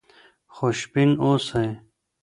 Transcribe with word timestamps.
خوشبین 0.55 1.11
اوسئ. 1.23 1.67